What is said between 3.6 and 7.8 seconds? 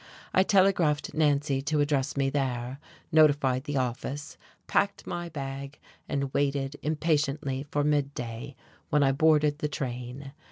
the office, packed my bag, and waited impatiently